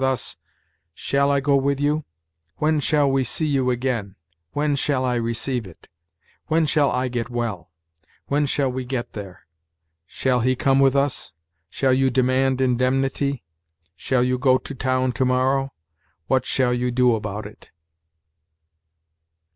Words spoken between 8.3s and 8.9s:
shall we